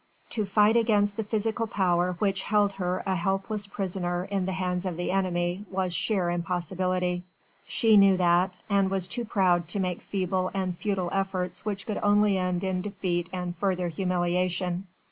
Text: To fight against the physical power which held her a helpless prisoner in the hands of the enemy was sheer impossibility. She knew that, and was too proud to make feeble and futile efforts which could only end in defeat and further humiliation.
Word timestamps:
To 0.31 0.45
fight 0.47 0.75
against 0.75 1.15
the 1.15 1.23
physical 1.23 1.67
power 1.67 2.13
which 2.17 2.41
held 2.41 2.73
her 2.73 3.03
a 3.05 3.15
helpless 3.15 3.67
prisoner 3.67 4.23
in 4.25 4.47
the 4.47 4.51
hands 4.53 4.83
of 4.87 4.97
the 4.97 5.11
enemy 5.11 5.63
was 5.69 5.93
sheer 5.93 6.31
impossibility. 6.31 7.21
She 7.67 7.97
knew 7.97 8.17
that, 8.17 8.51
and 8.67 8.89
was 8.89 9.07
too 9.07 9.25
proud 9.25 9.67
to 9.67 9.79
make 9.79 10.01
feeble 10.01 10.49
and 10.55 10.75
futile 10.75 11.11
efforts 11.13 11.65
which 11.65 11.85
could 11.85 11.99
only 12.01 12.39
end 12.39 12.63
in 12.63 12.81
defeat 12.81 13.29
and 13.31 13.55
further 13.57 13.89
humiliation. 13.89 14.87